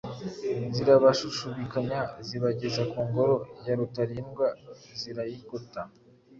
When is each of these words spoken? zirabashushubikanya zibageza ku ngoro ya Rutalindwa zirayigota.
zirabashushubikanya 0.73 1.99
zibageza 2.27 2.81
ku 2.91 2.99
ngoro 3.09 3.35
ya 3.65 3.73
Rutalindwa 3.79 4.47
zirayigota. 4.99 5.81